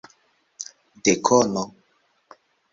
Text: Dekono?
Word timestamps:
Dekono? 1.03 1.63